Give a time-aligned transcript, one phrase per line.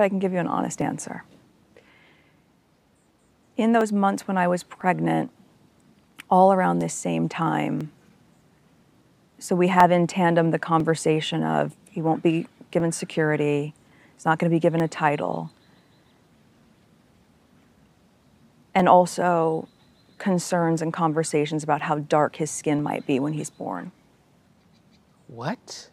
[0.00, 1.24] but I can give you an honest answer.
[3.58, 5.30] In those months when I was pregnant,
[6.30, 7.92] all around this same time,
[9.38, 13.74] so we have in tandem the conversation of he won't be given security,
[14.14, 15.50] he's not going to be given a title.
[18.74, 19.68] And also
[20.16, 23.92] concerns and conversations about how dark his skin might be when he's born.
[25.26, 25.90] What?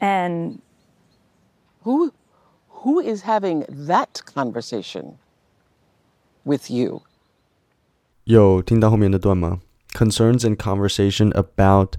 [0.00, 0.62] And
[1.82, 2.12] Who
[2.83, 5.13] who is having that conversation
[6.43, 7.01] with you?
[8.25, 9.59] 有听到后面那段吗？
[9.93, 11.95] Concerns and conversation about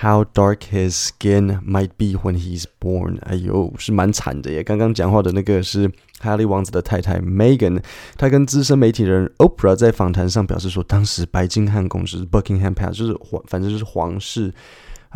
[0.00, 3.18] how dark his skin might be when he's born。
[3.22, 4.62] 哎呦，是蛮惨的耶！
[4.62, 5.90] 刚刚讲话的那个是
[6.20, 7.82] 哈利王子的太太 Megan，
[8.16, 14.54] 她跟资深媒体人 Oprah 在访谈上表示说，当时白金汉宫就是 Buckingham Palace，就是皇，反正就是皇室。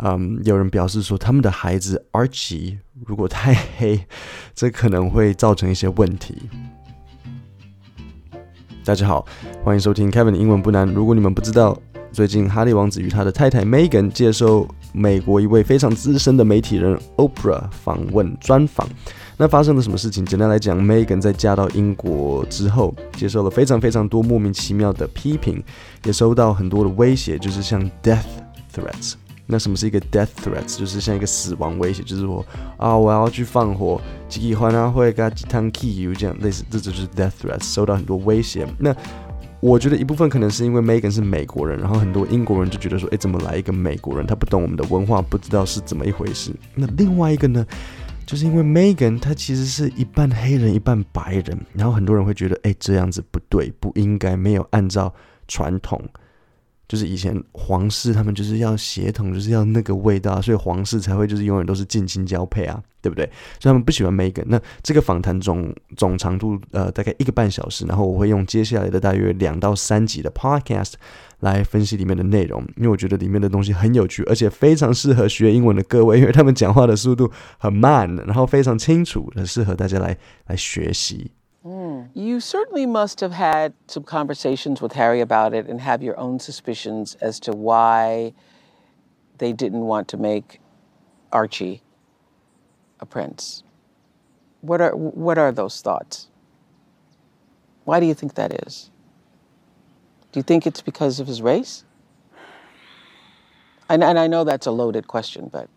[0.02, 4.00] 嗯，有人表示说，他们的孩子 Archie 如果太黑，
[4.54, 6.48] 这可能会造成一些问题。
[8.84, 9.26] 大家好，
[9.64, 10.86] 欢迎收听 Kevin 的英文不难。
[10.88, 11.76] 如果你们不知道，
[12.12, 18.88] 最近哈利王子与他的太太 Megan 接受美国一位非常资深的媒体人 Oprah 访问专访，
[19.36, 20.24] 那发生了什么事情？
[20.24, 25.62] 简单来讲，Megan 在嫁到英国之后，接受了非常非常多莫名其妙的批评，
[26.04, 28.24] 也收到很多的威胁，就是像 death
[28.72, 29.14] threats。
[29.50, 30.78] 那什么是一个 death threats？
[30.78, 32.44] 就是像一个死亡威胁，就是说
[32.76, 38.66] 啊，我要去放火，喜欢啊，会给几趟 key 这样类似，这就是 death threats，受到很多威胁。
[38.78, 38.94] 那
[39.60, 44.26] 我觉得一部分可能是因为 Megan 是美国人，然后很多英国人就觉得说，哎，怎么来一个美国人？
[44.26, 46.54] 他不懂我们的文化，不知道是怎么一回事。
[46.74, 47.66] 那另外一个呢，
[48.26, 55.12] 就是因为 Megan 他其实是一半黑人一半白人，然后很多人会觉得，哎，这样子不对，不应该，没有按照
[55.48, 56.00] 传统。
[56.88, 63.26] 就是以前皇室他们就是要血统，就是要那个味道，所以皇室才会就是永远都是近亲交配啊，对不对？
[63.60, 64.44] 所以他们不喜欢 Megan。
[64.46, 70.94] 那这个访谈总总长度呃大概一个半小时，然后我会用接下来的大约两到三集的 Podcast
[71.40, 81.30] 来分析里面的内容，因为我觉得里面的东西很有趣，而且非常适合学英文的各位，因为他们讲话的速度很慢，然后非常清楚，很适合大家来来学习。
[81.64, 82.10] Mm.
[82.14, 86.38] You certainly must have had some conversations with Harry about it and have your own
[86.38, 88.32] suspicions as to why
[89.38, 90.60] they didn't want to make
[91.32, 91.82] Archie
[93.00, 93.62] a prince.
[94.60, 96.28] What are what are those thoughts?
[97.84, 98.90] Why do you think that is?
[100.32, 101.84] Do you think it's because of his race?
[103.88, 105.70] And, and I know that's a loaded question, but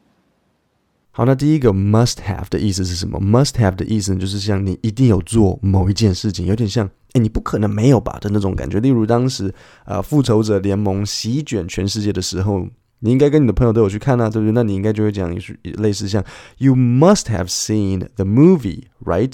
[1.13, 8.79] 好，那第一个 must have 的意思是什么？must have 的意思就是像你一定有做某一件事情，有点像哎，你不可能没有吧的那种感觉。
[8.79, 9.53] 例如当时
[9.85, 12.65] 呃复仇者联盟席卷全世界的时候，
[12.99, 14.53] 你应该跟你的朋友都有去看啊，对不对？
[14.53, 16.23] 那你应该就会讲一句类似像
[16.59, 19.33] You must have seen the movie, right？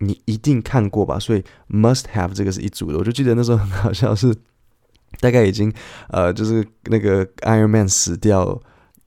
[0.00, 1.18] 你一定看过吧？
[1.18, 2.98] 所以 must have 这个是一组的。
[2.98, 4.34] 我就记得那时候很好笑，是
[5.20, 5.72] 大概已经
[6.08, 8.60] 呃就是那个 Iron Man 死掉了。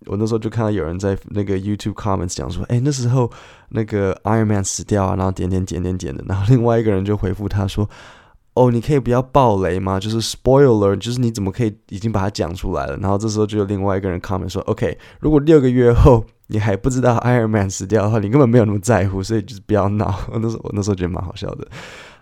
[0.07, 3.29] 我那时候就看到有人在那个 YouTube comments 讲说，哎，那时候
[3.69, 7.89] 那个 Iron Man 死掉啊，然后点点点点点的，然后另外一个人就回复他说，
[8.53, 9.99] 哦，你可以不要爆雷吗？
[9.99, 12.97] 就是 spoiler，就是你怎么可以已经把它讲出来了？
[12.97, 20.17] 然后这时候就有另外一个人 comment 说，OK，如果六个月后你还不知道 Iron Man 死掉的话，你根本没有那么在乎，所以就是不要闹。
[20.31, 21.67] 我 那时候我那时候觉得蛮好笑的。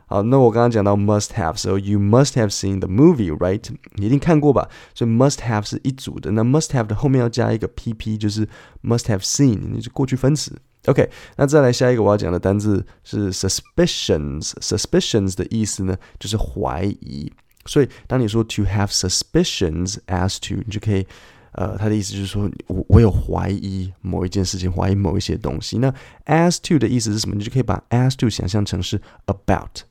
[0.07, 3.63] 好，那我刚刚讲到 must have，所以 you must have seen the movie，right？
[3.95, 4.69] 你一定看过吧？
[4.93, 6.33] 所以 must have 是一组的。
[6.33, 8.45] 那 must have 的后面要加一个 pp，就是
[8.83, 10.61] must have seen，你是过去分词。
[10.87, 17.33] OK，那再来下一个我要讲的单字是 suspicions。suspicions 的意思呢，就是怀疑。
[17.67, 21.07] 所以当你说 to have suspicions as to，你就可以，
[21.53, 25.79] 呃，它的意思就是说我我有怀疑某一件事情，怀疑某一些东西。
[25.79, 25.95] 那
[26.27, 27.37] as to 的意思是什么？
[27.37, 29.83] 你就可以把 as to 想象成是 about。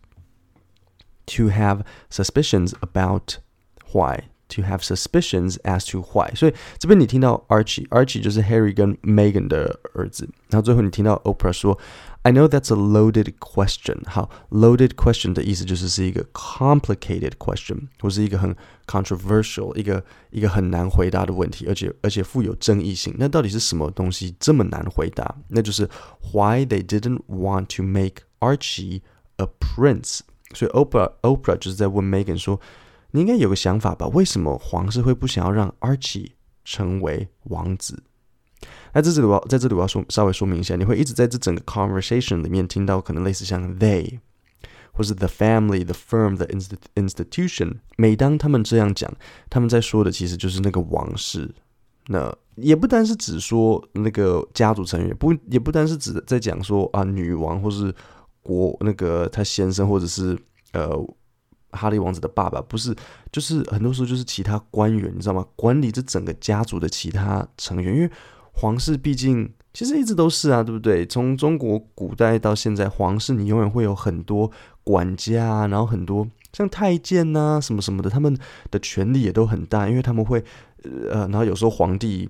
[1.38, 3.38] To have suspicions about
[3.94, 11.78] why, to have suspicions as to why，所以这边你听到 Archie，Archie 就是 Harry 跟 Meghan 的儿子，然后最后你听到 Oprah 说，
[12.24, 14.02] I know that's a loaded question。
[14.08, 18.56] 好，loaded question 的意思就是是一个 complicated question，或是一个很
[18.88, 23.14] controversial，一个一个很难回答的问题，而且而且富有争议性。
[23.20, 25.35] 那到底是什么东西这么难回答？
[25.50, 25.88] 那就是
[26.34, 29.02] why they didn't want to make Archie
[29.38, 30.22] a prince。
[30.54, 32.60] 所以 Oprah Oprah 就是在问 Megan 说
[33.10, 34.06] ：“你应该有个想法吧？
[34.09, 36.30] 为什么皇室会不想要让 Archie
[36.65, 38.03] 成为王子？”
[38.95, 44.18] 那在这里我要在这里我要说稍微说明一下，你会一直在这整个 conversation 里面听到可能类似像 they
[44.92, 46.47] 或是 the family、the firm、the
[46.95, 47.78] institution。
[47.97, 49.12] 每当他们这样讲，
[49.50, 51.53] 他们在说的其实就是那个王室。
[52.07, 57.95] 那也不单是只说那个家族成员，不也不单是指在讲说啊女王或是。
[58.45, 60.39] 国那个他先生或者是
[60.73, 60.91] 呃
[61.71, 62.95] 哈利王子的爸爸，不是，
[63.33, 65.45] 就是很多时候就是其他官员，你知道吗？
[65.57, 68.09] 管理这整个家族的其他成员，因为
[68.53, 71.05] 皇室毕竟其实一直都是啊，对不对？
[71.05, 74.49] 从中国古代到现在，皇室你永远会有很多
[74.85, 78.39] 管家啊，然后很多像太监呐、什么什么的，他们
[78.71, 80.45] 的权力也都很大，因为他们会
[81.11, 82.29] 呃，然后有时候皇帝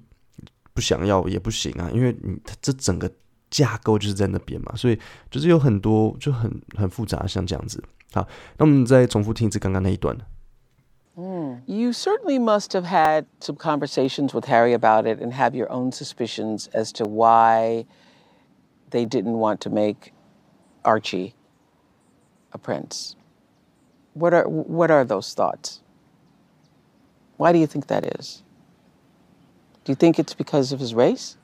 [0.73, 3.11] 不想要也不行啊，因为你这整个。
[3.54, 5.00] 架构就是在那边嘛，所以
[5.30, 7.84] 就是有很多就很很复杂，像这样子。
[8.14, 8.28] 好，
[8.58, 10.18] 那我们再重复听一次刚刚那一段。
[11.16, 11.62] Mm.
[11.66, 15.92] You certainly must have had some conversations with Harry about it and have your own
[15.92, 17.86] suspicions as to why
[18.92, 20.14] they didn't want to make
[20.84, 21.34] Archie
[22.52, 23.16] a prince.
[24.14, 25.82] What are what are those thoughts?
[27.38, 28.44] Why do you think that is?
[29.84, 31.36] Do you think it's because of his race?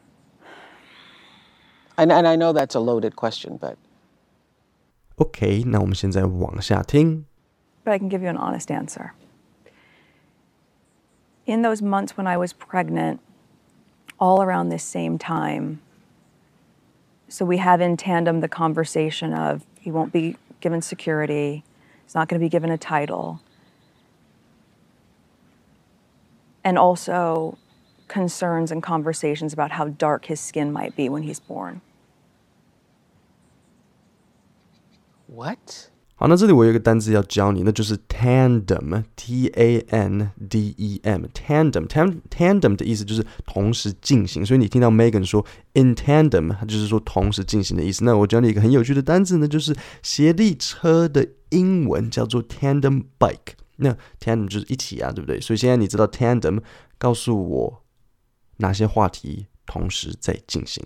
[1.99, 3.77] And, and I know that's a loaded question, but.
[5.17, 7.25] Okay, 那我们现在往下听.
[7.85, 9.13] But I can give you an honest answer.
[11.45, 13.19] In those months when I was pregnant,
[14.19, 15.79] all around this same time,
[17.29, 21.63] so we have in tandem the conversation of he won't be given security,
[22.03, 23.39] he's not going to be given a title.
[26.63, 27.57] And also
[28.07, 31.81] concerns and conversations about how dark his skin might be when he's born.
[35.32, 35.58] What?
[36.16, 44.44] 好，那这里我有一个单词要教你，那就是 tandem，t a n d e m，tandem，tandem 的意思就是同时进行。
[44.44, 48.04] 所以你听到 Megan 说 in tandem，它就是说同时进行的意思。
[48.04, 53.54] 那我教你一个很有趣的单词呢，就是协力车的英文叫做 tandem bike。
[53.76, 55.40] 那 tandem 就是一起啊，对不对？
[55.40, 56.60] 所以现在你知道 tandem，
[56.98, 57.82] 告诉我
[58.58, 60.84] 哪些话题同时在进行。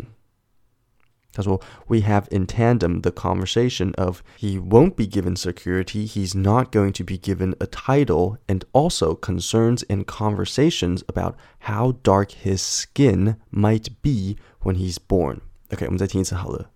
[1.34, 6.92] 他说：“We have in tandem the conversation of he won't be given security, he's not going
[6.94, 13.38] to be given a title, and also concerns and conversations about how dark his skin
[13.52, 15.42] might be when he's born.”
[15.72, 16.72] OK，我们再听一次好了。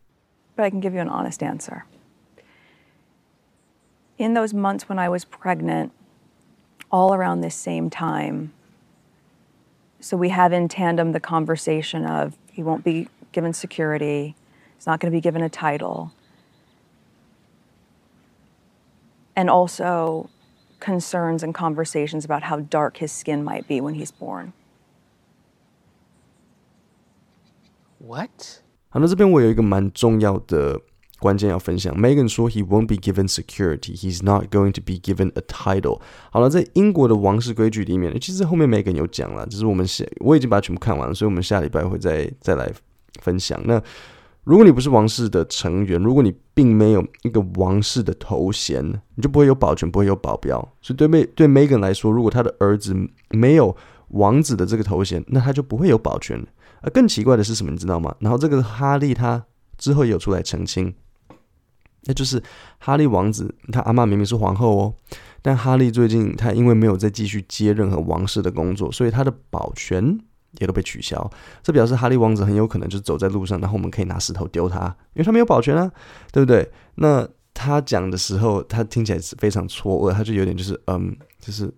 [0.56, 1.84] But I can give you an honest answer.
[4.18, 5.90] In those months when I was pregnant,
[6.90, 8.52] all around this same time,
[10.00, 14.36] so we have in tandem the conversation of he won't be given security
[14.80, 16.12] He's not going to be given a title.
[19.36, 20.30] And also
[20.80, 24.54] concerns and conversations about how dark his skin might be when he's born.
[28.00, 28.62] What?
[28.90, 30.82] 好，那这边我有一个蛮重要的
[31.20, 31.96] 关键要分享。
[31.96, 33.96] Megan 说，He won't be given security.
[33.96, 36.02] He's not going to be given a title.
[36.30, 42.70] 好了，在英国的王室规矩里面，其实后面 Megan 有讲了，只是我们下我已经把它全部看完了，所以我们下礼拜会再再来
[43.22, 43.60] 分享。
[43.64, 43.82] 那
[44.49, 48.83] 如果你不是王室的成员，如果你并没有一个王室的头衔，
[49.15, 50.59] 你就不会有保全，不会有保镖。
[50.81, 52.97] 所以对梅对 Megan 来说，如果他的儿子
[53.29, 53.77] 没有
[54.09, 56.43] 王子的这个头衔，那他就不会有保全。
[56.81, 58.17] 而更奇怪的是什么，你知道吗？
[58.21, 59.45] 然后这个哈利他
[59.77, 60.95] 之后也有出来澄清，
[62.05, 62.43] 那就是
[62.79, 64.95] 哈利王子他阿嬷明明是皇后哦，
[65.43, 70.19] 但哈利最近他因为没有再继续接任何王室的工作，所以他的保全。
[70.59, 71.31] 也都被取消，
[71.63, 75.91] 这表示哈利王子很有可能就走在路上，然后我们可以拿石头丢他，因为他没有保全啊，
[76.33, 76.69] 对不对？
[76.97, 81.73] 那他讲的时候，他听起来是非常错愕，他就有点就是嗯，就是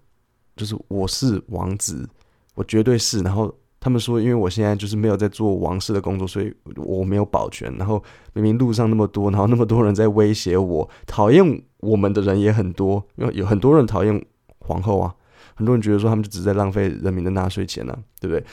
[0.56, 2.08] 就是我是王子，
[2.54, 3.20] 我绝对是。
[3.20, 7.74] 然后他们说，因为我现在就是没有在做王室的工作，所以我没有保全。
[7.76, 8.02] 然后
[8.34, 14.26] 明明路上那么多，然后那么多人在威胁我，讨厌我们的人也很多，因为有很多人讨厌
[14.58, 15.14] 皇后啊。
[15.54, 18.44] 很多人觉得说他们就只是在浪费人民的纳税钱呢、对不对？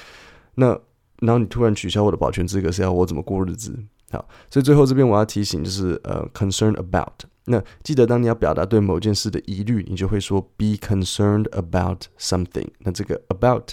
[0.56, 0.67] 那
[1.20, 3.77] 然后你突然取消我的保全资格，是要我怎么过日子？
[4.12, 7.25] 好，所以最后这边我要提醒就是呃，concern about。
[7.46, 12.67] 那记得当你要表达对某件事的疑虑，你就会说 be concerned about something。
[12.79, 13.72] 那这个 about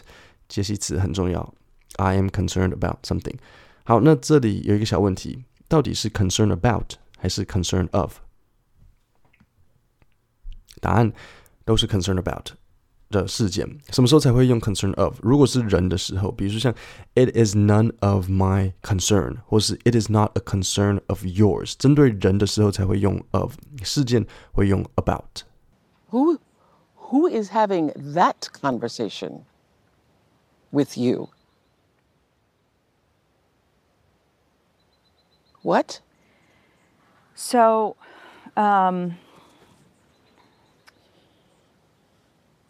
[0.48, 1.54] 介系词很重要
[1.96, 3.36] ，I am concerned about something。
[3.84, 8.18] 好，那这里有一个小问题，到底是 concern about 还是 concern of？
[10.80, 11.12] 答案
[11.64, 12.52] 都是 concern about。
[13.13, 15.17] 的事件，什么时候才会用 concern of？
[15.23, 16.71] 如果是人的时候，比如说像
[17.15, 21.73] it is none of my concern，或是 it is not a concern of yours。
[21.77, 26.37] 针对人的时候才会用 of，事件会用 about。Who
[27.09, 29.41] who is having that conversation
[30.71, 31.29] with you?
[35.63, 36.01] What?
[37.35, 37.95] So,
[38.55, 39.17] um,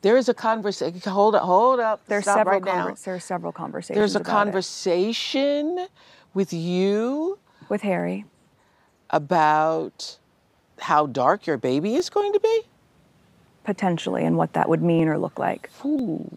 [0.03, 0.99] There is a conversation.
[1.11, 2.05] Hold up, hold up.
[2.07, 2.87] There's Stop several right now.
[2.87, 3.97] conver- there are several conversations.
[3.97, 5.89] There's a about conversation it.
[6.33, 7.37] with you
[7.67, 8.25] with Harry
[9.09, 10.17] about
[10.79, 12.61] how dark your baby is going to be?
[13.65, 15.69] Potentially, and what that would mean or look like.
[15.83, 16.29] Ooh.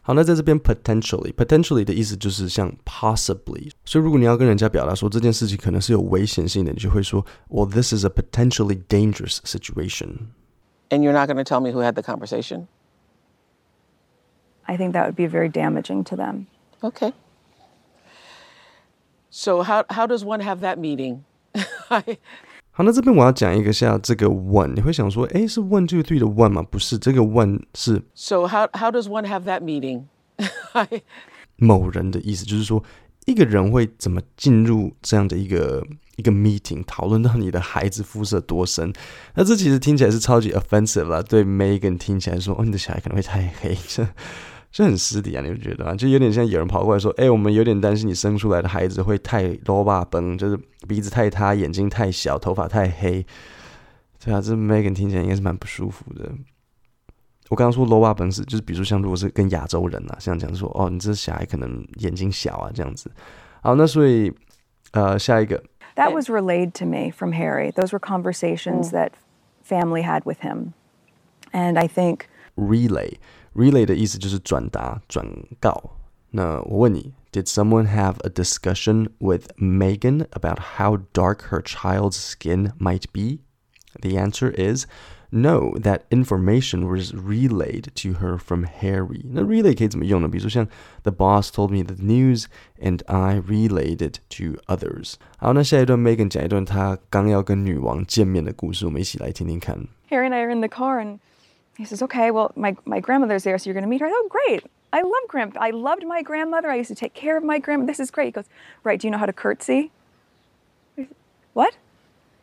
[0.00, 10.28] 好，那在这边 potentially potentially 的意思就是像 possibly，所以如果你要跟人家表达说这件事情可能是有危险性的，你就会说，Well, this is a potentially dangerous situation.
[10.90, 12.68] And you're not going to tell me who had the conversation?
[14.66, 16.46] I think that would be very damaging to them.
[16.82, 17.12] Okay.
[19.30, 21.24] So how how does one have that meeting?
[22.70, 26.62] 好，那这边我要讲一个下这个 one，你会想说，诶，是 one two three 的 one 吗？
[26.62, 28.02] 不是，这个 one 是。
[28.14, 30.04] So how how does one have that meeting?
[31.56, 32.82] 某人的意思就是说，
[33.26, 35.86] 一个人会怎么进入这样的一个
[36.19, 38.91] 一个 meeting，讨论到你的孩子肤色多深？
[39.35, 43.77] 那这其实听起来是超级 offensive 啦，对 Megan 听起来说，哦，你的小孩可能会太黑。
[43.87, 44.05] 这
[44.69, 45.95] 这很失礼啊，你不觉得吗？
[45.95, 53.25] 就有点像有人跑过来说：“哎、我们有点担心你生出来的孩子会太罗巴崩，就是鼻子太塌，眼睛太小，头发太黑。”
[54.23, 56.29] 对啊，这 Megan 听起来应该是蛮不舒服的。
[57.49, 63.09] 我刚刚说罗巴崩是，就是比如说像如果是跟亚洲人啊，像讲说：“哦，你这小孩可能眼睛小啊，这样子。”
[63.63, 64.31] 好，那所以
[64.91, 65.63] 呃，下一个。
[65.98, 67.70] That was relayed to me from Harry.
[67.70, 69.12] Those were conversations that
[69.62, 70.74] family had with him,
[71.52, 73.18] and I think relay.
[73.54, 75.24] Relay 的意思就是转达、转
[75.60, 75.96] 告。
[76.30, 83.40] 那我问你，Did someone have a discussion with Megan about how dark her child's skin might be?
[84.00, 84.86] The answer is
[85.30, 85.74] no.
[85.78, 89.24] That information was relayed to her from Harry.
[89.32, 90.28] 那 relay 可以怎么用呢？
[90.28, 90.66] 比如说像
[91.02, 92.46] The boss told me the news,
[92.80, 95.14] and I relayed it to others.
[95.38, 99.86] 好，那下一段 Megan 讲一段她刚要跟女王见面的故事，我们一起来听听看。
[100.10, 101.18] Harry and I are in the car and
[101.76, 104.08] he says, okay, well, my, my grandmother's there, so you're going to meet her.
[104.08, 104.62] Oh, great.
[104.92, 105.56] I love grand.
[105.56, 106.70] I loved my grandmother.
[106.70, 107.90] I used to take care of my grandmother.
[107.90, 108.26] This is great.
[108.26, 108.44] He goes,
[108.84, 109.00] right.
[109.00, 109.90] Do you know how to curtsy?
[111.52, 111.76] What?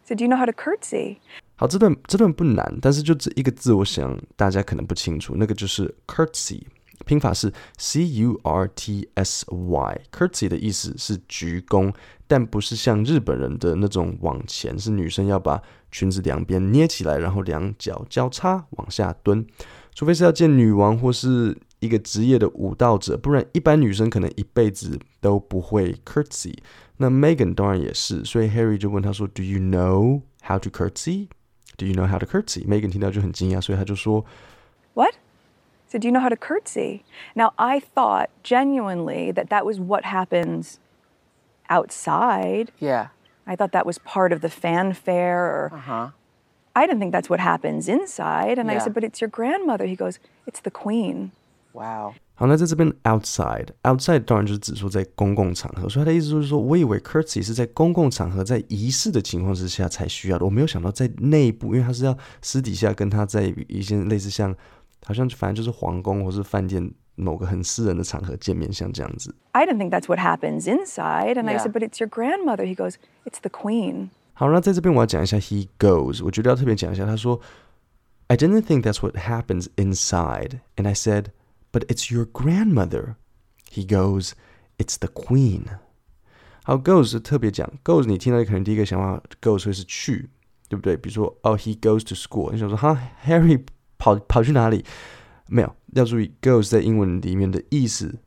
[0.03, 1.21] So do you know how to curtsy?
[1.56, 6.62] 好，这段这段不难，但是就这一个字，我想大家可能不清楚，那个就是 curtsy。
[7.04, 11.92] 拼法是 c u r t s y，curtsy 的意思是鞠躬，
[12.26, 19.46] 但不是像日本人的那种往前，是女生要把裙子两边捏起来，然后两脚交叉往下蹲。
[19.94, 26.54] 除非是要见女王或是一个职业的舞蹈者，不然一般女生可能一辈子都不会 curtsy。
[26.96, 31.28] 那 Megan 当然也是，所以 Harry 就问他说：“Do you know how to curtsy?
[31.77, 34.25] Do you know how to curtsy?” Megan 听到就很惊讶，所以他就说：“
[34.93, 35.15] What?”
[35.87, 37.01] So, do you know how to curtsy?
[37.35, 40.77] Now, I thought genuinely that that was what happens
[41.67, 42.71] outside.
[42.79, 43.07] Yeah.
[43.45, 45.43] I thought that was part of the fanfare.
[45.43, 46.11] Or Uh-huh.
[46.73, 48.57] I didn't think that's what happens inside.
[48.57, 48.83] And I Yeah.
[48.83, 49.85] said, but it's your grandmother.
[49.85, 51.31] He goes, it's the queen.
[51.75, 52.13] Wow.
[52.35, 64.55] 好，那在这边 outside outside 当然就是指说在公共场合，所以他的意思就是说，我以为 curtsy 是在公共场合在仪式的情况之下才需要的，我没有想到在内部，因为他是要私底下跟他在一些类似像。
[65.03, 69.33] 好像反正就是皇宫或是饭店某个很私人的场合见面，像这样子。
[69.53, 71.53] I didn't think that's what happens inside, and Yeah.
[71.53, 72.65] I said, but it's your grandmother.
[72.65, 74.09] He goes, it's the queen.
[74.33, 77.03] 好，那在这边我要讲一下 he goes，我觉得要特别讲一下。
[77.07, 77.41] 他说，
[78.27, 81.29] I didn't think that's what happens inside, and I said,
[81.71, 83.15] but it's your grandmother.
[83.71, 84.31] He goes,
[84.77, 85.65] it's the queen.
[86.63, 90.29] 好，goes 特别讲 goes，你听到可能第一个想法 goes 会是去，
[90.69, 90.95] 对不对？
[90.97, 93.63] 比如说，哦，he goes to school，你想说，哈，Harry。
[94.03, 94.83] 跑跑去哪里？
[95.45, 98.17] 没有，要注意，goes 在英文里面的意思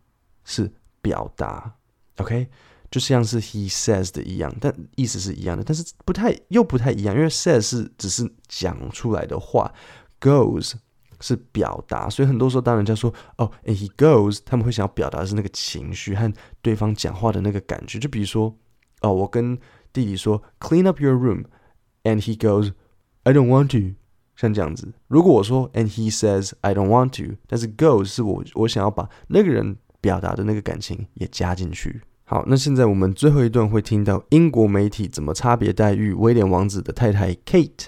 [0.44, 1.74] 是表达，
[2.18, 2.48] OK，
[2.92, 9.74] 就像是 he says 的一样，但意思是一样的，但是不太又不太一样，因为 says 是只是讲出来的话，
[10.20, 10.74] goes
[11.19, 18.55] 是表达，所以很多时候当人家说哦，and he goes，他们会想要表达的是那个情绪和对方讲话的那个感觉，就比如说
[19.01, 19.57] 哦，我跟
[19.91, 23.95] 弟弟说 clean up your room，and he goes，I don't want to。
[24.35, 32.01] 像这样子，如果我说 and he says I don't want to，但是 goes 是我我想要把那个人表达的那个感情也加进去。
[32.23, 37.87] 好，那现在我们最后一段会听到英国媒体怎么差别待遇威廉王子的太太 Kate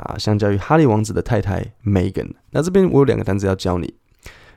[0.00, 2.30] 啊，相较于哈利王子的太太 Megan。
[2.50, 3.92] 那这边我有两个单词要教你，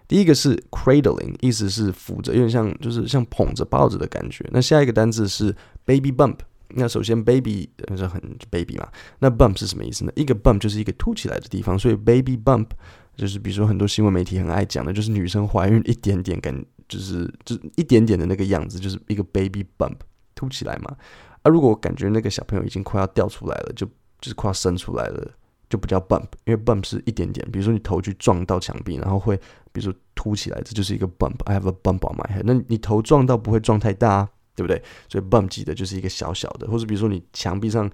[0.08, 4.46] 第一个是 cradling，意思是扶着，有点像就是像捧着抱着的感觉。
[4.52, 5.56] 那下一个单字是
[5.86, 6.38] baby bump。
[6.74, 8.88] 那首先，baby 是很 baby 嘛。
[9.20, 10.12] 那 bump 是什么意思呢？
[10.16, 12.68] 一个 bump 就是一个凸起来的地方，所以 baby bump
[13.14, 19.98] 就是比如说很多新闻媒体很爱讲的，就是女生怀孕一点点感，就是就一点点的那个样子，就是一个 baby bump
[20.34, 20.96] 凸起来嘛。
[21.42, 23.86] 啊，如果我感觉那个小朋友已经快要掉出来了，就
[24.22, 25.32] 就是快要生出来了，
[25.70, 27.46] 就不叫 bump，因为 bump 是一点点。
[27.52, 29.36] 比如说你头去撞到墙壁，然后会
[29.74, 31.44] 比如说凸起来，这就是一个 bump。
[31.46, 32.44] I have a bump on my head。
[32.46, 34.30] 那你头撞到不会撞太大。
[34.54, 34.84] 对不对？
[35.08, 37.90] 所以 bump 记得就是一个小小的，或者比如说你墙壁上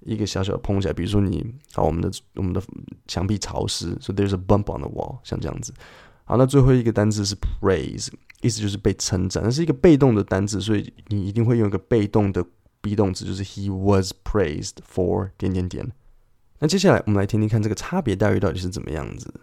[0.00, 2.62] 一个小小的碰起来，比如说你好，我们的我们的
[3.08, 5.72] 墙壁潮湿，所以 there's a bump on the wall，像这样子。
[6.24, 8.08] 好，那最后一个单字是 praise，
[8.42, 12.44] 意思就是被称赞，那是一个被动的单字，所以你一定会用一个被动的
[12.83, 15.91] be 动词，就是 he was praised for 点点点。
[16.59, 19.33] 那接下来我们来听听看这个差别待遇到底是怎么样子。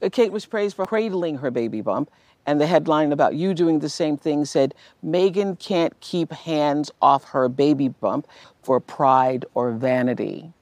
[0.00, 2.08] Kate was praised for cradling her baby bump,
[2.44, 4.72] and the headline about you doing the same thing said
[5.04, 8.26] Meghan can't keep hands off her baby bump
[8.62, 10.52] for pride or vanity.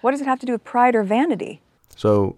[0.00, 1.60] What does it have to do with pride or vanity?
[1.96, 2.36] So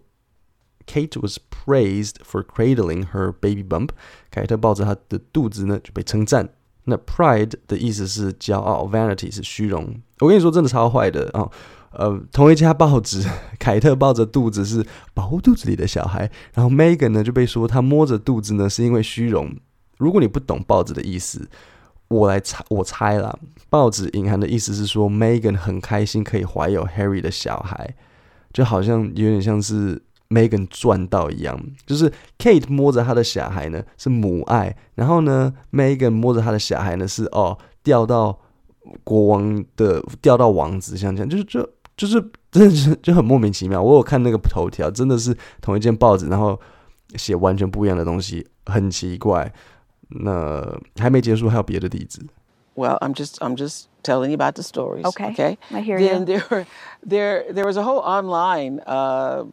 [0.87, 3.91] Kate was praised for cradling her baby bump.
[4.31, 6.49] 凯特抱着她的肚子呢，就被称赞。
[6.86, 9.96] 那 pride 的意思是骄傲，vanity 是虚荣。
[10.20, 11.50] 我跟你说，真的超坏的啊！
[11.92, 13.24] 呃，同一家报纸，
[13.58, 19.56] 凯特抱着肚子是保护肚子里的小孩，然后 Megan 呢就被说她摸着肚子呢是因为虚荣。
[19.98, 21.48] 如果你不懂报纸的意思，
[22.08, 23.38] 我来猜，我猜啦，
[23.70, 27.96] 报纸隐含的意思是说 Megan 很开心可以怀有 Harry 的小孩，
[28.54, 30.02] 就好像有点像是。
[30.30, 38.40] Meghan 赚到一样，就是 Kate 摸着他的小孩呢是母爱，然后呢 Meghan 摸着他的小孩呢是哦掉到
[39.04, 42.14] 国王的掉到王子，像这样，就是就就是
[42.52, 43.82] 真的是就很莫名其妙。
[43.82, 46.60] 我有看那个头条，真的是同一件报纸，然后
[47.16, 49.52] 写完全不一样的东西，很奇怪。
[50.08, 50.64] 那
[50.98, 52.24] 还没结束，还有别的例子。
[52.76, 55.04] Well, I'm just I'm just telling you about the stories.
[55.04, 55.32] Okay.
[55.32, 55.58] Okay.
[55.72, 56.40] I hear then you.
[56.40, 56.66] there
[57.02, 59.46] there there was a whole online uh,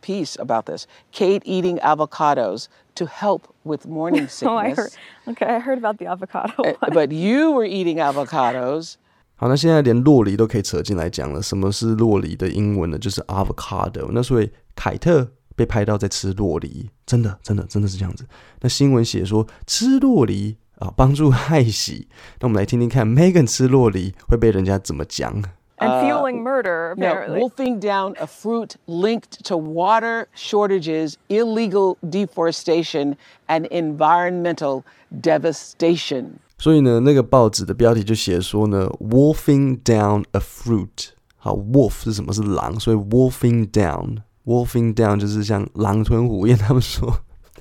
[0.00, 0.86] piece about this.
[1.12, 4.48] Kate eating avocados to help with morning sickness.
[4.48, 4.90] oh, I heard.
[5.28, 6.62] Okay, I heard about the avocado.
[6.62, 8.94] Uh, but you were eating avocados.
[9.36, 11.42] 好，那现在连酪梨都可以扯进来讲了。
[11.42, 12.98] 什么是酪梨的英文呢？
[12.98, 14.08] 就是 avocado。
[14.12, 18.26] 那所以凯特被拍到在吃酪梨，真的，真的，真的是这样子。
[18.60, 20.56] 那新闻写说吃酪梨。
[20.78, 22.08] 啊，帮助害喜。
[22.40, 25.40] 那我们来听听看，Meghan 吃酪梨会被人家怎么讲
[25.78, 27.40] ？And fueling murder, apparently.
[27.40, 33.16] Now, wolfing down a fruit linked to water shortages, illegal deforestation,
[33.48, 36.38] and environmental devastation.
[36.58, 41.10] 所以呢，那个报纸的标题就写说呢，wolfing down a fruit。
[41.36, 42.32] 好，wolf 是什么？
[42.32, 46.56] 是狼，所以 wolfing down，wolfing down 就是像狼吞虎咽。
[46.56, 47.12] 他们说，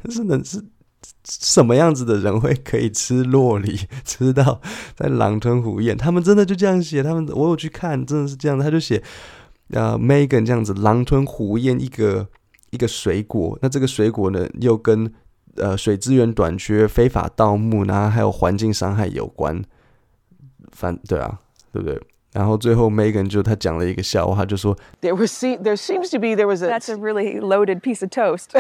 [0.04, 0.64] 但是呢是。
[1.25, 4.61] 什么样子的人会可以吃洛梨， 吃到
[4.95, 5.97] 在狼吞虎咽？
[5.97, 8.59] 他们真的就这样写，他们我有去看，真的是这样。
[8.59, 9.03] 他就写，
[9.71, 12.29] 呃，Megan 这样子狼吞虎咽一个
[12.71, 15.13] 一个水果，那这个水果呢，又跟
[15.57, 19.63] 呃水资源短缺、非法盗墓，然后还有环境伤害有关。
[20.73, 21.41] 反对啊，
[21.73, 22.01] 对不对？
[22.36, 28.02] 然后最后 Meghan 就他讲了一个笑话，就说，There was there seems to be there was a That's a really loaded piece
[28.02, 28.56] of toast.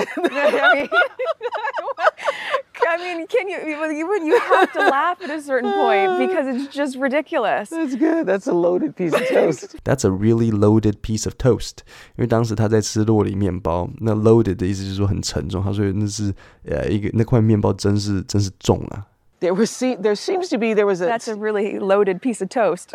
[2.83, 6.67] I mean, can you, you you have to laugh at a certain point because it's
[6.67, 7.69] just ridiculous.
[7.69, 8.25] That's good.
[8.25, 9.77] That's a loaded piece of toast.
[9.85, 11.85] That's a really loaded piece of toast.
[12.17, 15.63] 因为当时他在吃酪梨面包，那 loaded 的意思就是说很沉重。
[15.63, 16.33] 他说那是
[16.65, 19.05] 呃一个那块面包真是真是重啊。
[19.39, 22.49] There was there seems to be there was a That's a really loaded piece of
[22.49, 22.93] toast.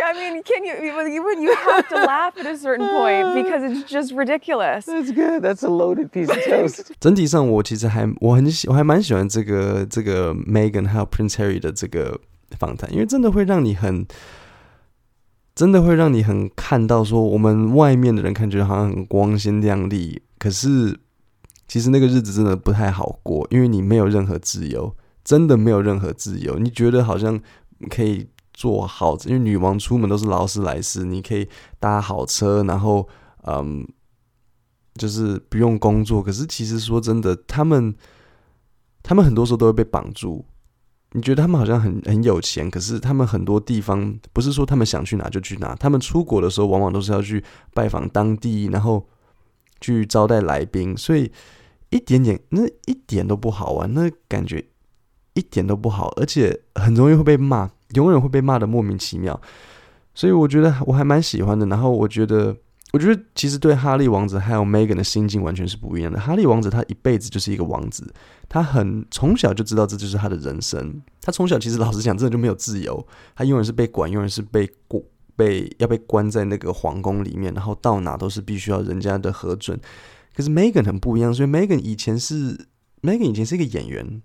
[0.00, 3.82] I mean, can you, you you have to laugh at a certain point because it's
[3.90, 4.86] just ridiculous.
[4.86, 5.42] That's good.
[5.42, 6.92] That's a loaded piece of toast.
[7.00, 12.20] 整体上，我其实还我很喜我还蛮喜欢这个这个 Meghan 还有 Prince Harry 的这个
[12.58, 14.06] 访谈，因为真的会让你很，
[15.54, 20.96] 真的会让你很看到说，我们外面的人看觉得好像很光鲜亮丽，可是
[21.73, 26.59] 其实那个日子真的不太好过，因为你没有任何自由，真的没有任何自由。
[26.59, 27.41] 你觉得好像
[27.89, 28.29] 可以。
[28.53, 33.09] 做好，因为女王出门都是劳斯莱斯，你可以搭好车，然后
[33.47, 33.83] 嗯，
[34.93, 36.21] 就是不用工作。
[36.21, 37.95] 可是其实说真的，他们
[39.01, 40.45] 他们很多时候都会被绑住。
[41.13, 45.73] 你觉得他们好像很很有钱，可是他们很多地方不是说他们想去哪就去哪。
[45.77, 49.03] 他们出国的时候，往往都是要去拜访当地，然后
[49.81, 51.31] 去招待来宾，所以
[51.93, 54.65] 一点点那一点都不好玩，那感觉
[55.33, 57.69] 一点都不好，而且很容易会被骂。
[57.93, 59.39] 永远会被骂得莫名其妙，
[60.15, 61.63] 所以我觉得我还蛮喜欢的。
[61.67, 62.55] 然后我觉得，
[62.91, 66.19] 我觉得其实对哈利王子还有 Megan 的心境完全是不一样的。
[66.19, 68.11] 哈利王子他一辈子就是一个王子，
[68.49, 70.99] 他很从小就知道这就是他的人生。
[71.21, 74.99] 他从小其实老实讲，真的就没有自由，他永远是被管，永远是被过
[75.35, 79.79] 被要被关在那个皇宫里面，然后到哪都是必须要人家的核准。
[80.35, 82.67] 可是 Megan 很不一样，所以 Megan 以前是
[83.01, 84.21] Megan 以前是一个演员，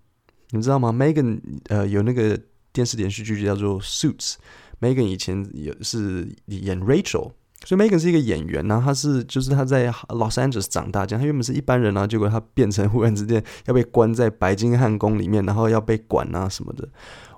[0.50, 2.38] 你知道吗《？Megan 呃有那个。
[2.70, 7.32] 电视连续剧叫做《Suits，Megan 以前也是演 Rachel，
[7.64, 16.86] 所以 Megan 是一个演员，然后他是就是他在 Los Angeles 长大，这样他原本是一般人啊，结果他变成忽然之间要被关在白金汉宫里面，然后要被管啊什么的。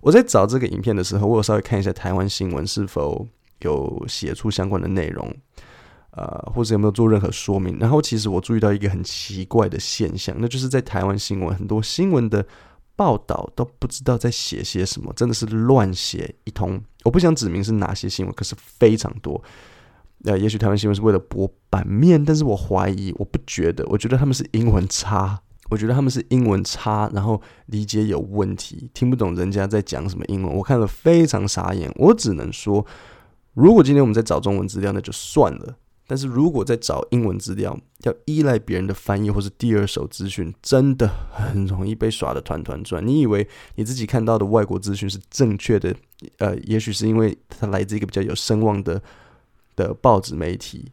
[0.03, 3.27] 我在找这个影片的时候，我有稍微看一下台湾新闻是否
[3.61, 5.35] 有写出相关的内容，
[6.13, 7.79] 呃，或者有没有做任何说明。
[7.79, 12.45] 然后，其实我注意到一个很奇怪的现象，那就是在台湾新闻很多新闻的
[12.97, 16.81] 报道都不知道在写些什么，真的是乱写一通。
[17.05, 19.43] 我不想指明是哪些新闻，可是非常多。
[20.25, 31.91] 呃，也许台湾新闻是为了博版面，但是我怀疑，我不觉得，我觉得他们是英文差，我觉得他们是英文差，然后理解有问题，听不懂人家在讲什么英文，我看了非常傻眼。
[31.97, 32.85] 我只能说，
[33.55, 35.75] 如果今天我们在找中文资料，那就算了；
[36.11, 43.07] 但是如果在找英文资料，要依赖别人的翻译或是第二手资讯，真的很容易被耍得团团转。
[43.07, 43.47] 你以为
[43.77, 45.95] 你自己看到的外国资讯是正确的？
[46.39, 49.01] 呃，也许是因为它来自一个比较有声望的。
[49.77, 50.91] 的报纸媒体，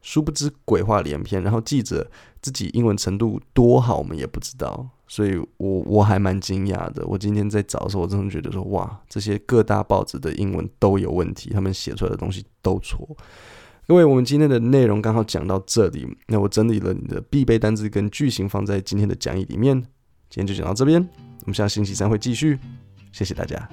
[0.00, 2.08] 殊不知鬼话连篇，然后记者
[2.40, 7.04] 自己英文程度多好，我们也不知道，所以我我还蛮惊讶的。
[7.06, 13.06] 我今天在找的时候，我真的觉得说，哇，这些各大报纸的英文都有问题，他们写出来的东西都错。
[13.88, 19.80] 各位，我们今天的内容刚好讲到这里，那我整理了你的必备单词跟句型，放在今天的讲义里面。
[20.28, 21.00] 今天就讲到这边，
[21.42, 22.58] 我们下星期三会继续，
[23.12, 23.68] 谢谢大家。